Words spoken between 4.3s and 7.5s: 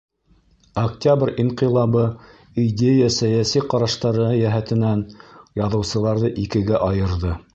йәһәтенән яҙыусыларҙы икегә айырҙы.